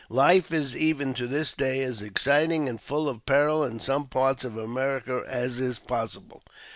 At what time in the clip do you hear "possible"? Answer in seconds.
5.77-6.41